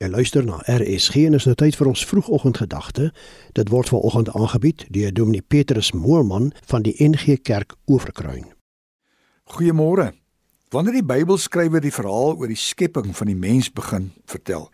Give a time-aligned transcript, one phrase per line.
[0.00, 3.10] Jy luister na RSG en is nou tyd vir ons vroegoggendgedagte.
[3.52, 8.46] Dit word vanoggend aangebied deur Dominee Petrus Moorman van die NG Kerk Oeverkruin.
[9.52, 10.06] Goeiemôre.
[10.72, 14.70] Wanneer die Bybelskrywer die verhaal oor die skepping van die mens begin vertel,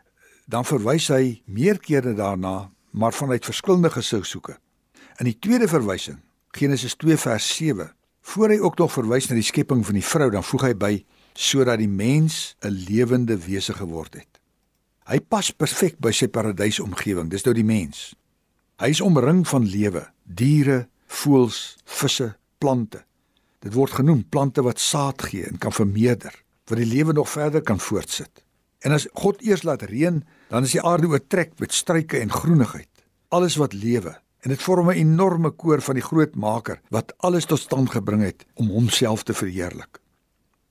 [0.46, 4.60] dan verwys hy meer kere daarna, maar vanuit verskillende gesigsoeke.
[5.18, 6.22] In die tweede verwysing,
[6.54, 7.90] Genesis 2 vers 7,
[8.30, 10.94] voor hy ook nog verwys na die skepping van die vrou, dan voeg hy by
[11.34, 14.35] sodat die mens 'n lewende wese geword het.
[15.06, 17.28] Hy pas perfek by sy paradysomgewing.
[17.30, 18.10] Dis nou die mens.
[18.82, 23.04] Hy is omring van lewe, diere, voëls, visse, plante.
[23.62, 26.34] Dit word genoem plante wat saad gee en kan vermeerder,
[26.66, 28.42] wat die lewe nog verder kan voortsit.
[28.82, 32.90] En as God eers laat reën, dan is die aarde oortrek met struike en groenigheid.
[33.34, 37.46] Alles wat lewe en dit vorm 'n enorme koor van die groot Maker wat alles
[37.46, 39.98] tot stand gebring het om homself te verheerlik.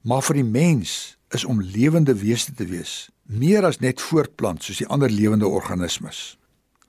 [0.02, 4.80] Maar vir die mens is om lewende wese te wees meer as net voortplant soos
[4.81, 6.38] die ander lewende organismes.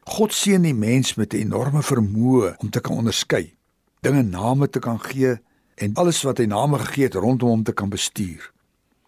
[0.06, 3.56] God seën die mens met 'n enorme vermoë om te kan onderskei,
[4.00, 5.38] dinge name te kan gee
[5.74, 8.52] en alles wat hy name gegee het rondom hom te kan bestuur.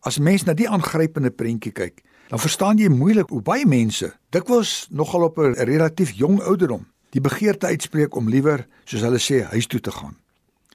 [0.00, 4.88] As mens na die aangrypende prentjie kyk, dan verstaan jy moeilik hoe baie mense, dikwels
[4.90, 9.66] nogal op 'n relatief jong ouderdom, die begeerte uitspreek om liewer, soos hulle sê, huis
[9.66, 10.16] toe te gaan.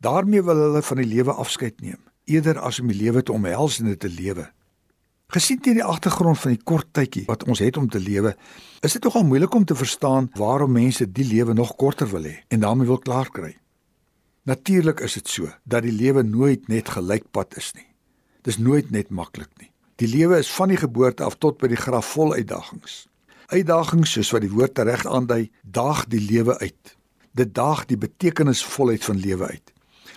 [0.03, 3.79] daarmee wil hulle van die lewe afskeid neem, eerder as om die lewe te omhels
[3.79, 4.47] en dit te lewe.
[5.33, 8.35] Gesien teen die agtergrond van die kort tydjie wat ons het om te lewe,
[8.85, 12.35] is dit nogal moeilik om te verstaan waarom mense die lewe nog korter wil hê
[12.53, 13.55] en daarmee wil klaarkry.
[14.43, 17.87] Natuurlik is dit so dat die lewe nooit net gelykpad is nie.
[18.43, 19.71] Dis nooit net maklik nie.
[19.95, 23.05] Die lewe is van die geboorte af tot by die graf vol uitdagings.
[23.53, 26.95] Uitdagings soos wat die woord reg aandui, daag die lewe uit.
[27.33, 29.73] Dit daag die betekenisvolheid van lewe uit.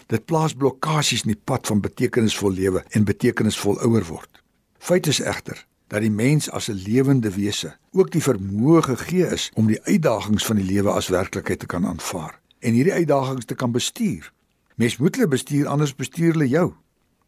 [0.06, 4.42] Dit plaas blokkades in die pad van betekenisvol lewe en betekenisvol ouer word.
[4.78, 9.50] Feit is egter dat die mens as 'n lewende wese ook die vermoë gegee is
[9.54, 13.54] om die uitdagings van die lewe as werklikheid te kan aanvaar en hierdie uitdagings te
[13.54, 14.32] kan bestuur.
[14.74, 16.72] Mens moet hulle bestuur anders bestuur hulle jou.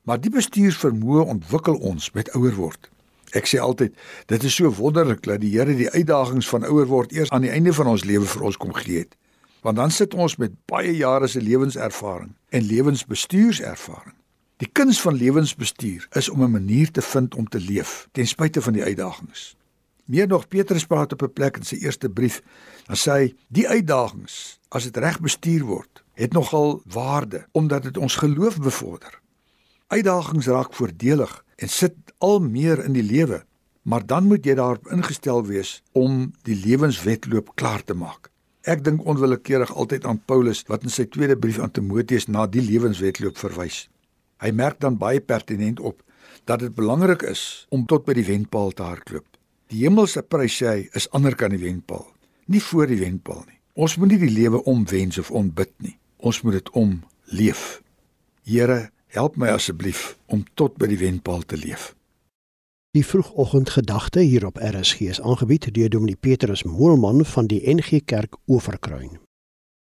[0.02, 2.90] Maar die bestuursvermoë ontwikkel ons met ouer word.
[3.30, 3.92] Ek sê altyd,
[4.26, 7.50] dit is so wonderlik dat die Here die uitdagings van ouer word eers aan die
[7.50, 9.16] einde van ons lewe vir ons kom gee het.
[9.60, 14.14] Want dan sit ons met baie jare se lewenservaring en lewensbestuurservaring.
[14.58, 18.62] Die kuns van lewensbestuur is om 'n manier te vind om te leef ten spyte
[18.62, 19.56] van die uitdagings.
[20.04, 22.42] Meer nog Petrus praat op 'n plek in sy eerste brief,
[22.86, 27.96] dan sê hy die uitdagings, as dit reg bestuur word, het nogal waarde omdat dit
[27.96, 29.20] ons geloof bevorder.
[29.86, 33.44] Uitdagings raak voordelig en sit al meer in die lewe,
[33.82, 38.30] maar dan moet jy daarop ingestel wees om die lewenswetloop klaar te maak.
[38.68, 42.60] Ek dink onwillekeurig altyd aan Paulus wat in sy tweede brief aan Timoteus na die
[42.60, 43.86] lewenswetloop verwys.
[44.44, 46.02] Hy merk dan baie pertinent op
[46.44, 49.24] dat dit belangrik is om tot by die wenpaal te hardloop.
[49.72, 52.04] Die hemelse prys sê hy is ander kan die wenpaal,
[52.52, 53.56] nie voor die wenpaal nie.
[53.78, 55.96] Ons moet nie die lewe omwens of onbid nie.
[56.18, 57.80] Ons moet dit omleef.
[58.44, 61.94] Here, help my asseblief om tot by die wenpaal te leef.
[62.90, 68.36] Die vroegoggendgedagte hier op RSG is aangebied deur Dominee Petrus Moorman van die NG Kerk
[68.46, 69.27] Oeverkruin.